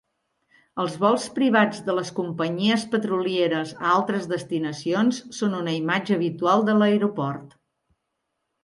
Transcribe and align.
Els 0.83 0.93
vols 1.03 1.27
privats 1.35 1.83
de 1.89 1.95
les 1.97 2.09
companyies 2.21 2.85
petrolieres 2.95 3.75
a 3.85 3.93
altres 3.99 4.27
destinacions 4.33 5.21
són 5.43 5.55
una 5.63 5.79
imatge 5.85 6.19
habitual 6.21 6.69
de 6.73 6.81
l'aeroport. 6.81 7.57